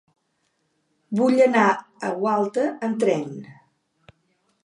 Vull 1.19 1.43
anar 1.45 1.65
a 1.69 2.09
Gualta 2.23 2.65
amb 2.87 2.99
tren. 3.05 3.31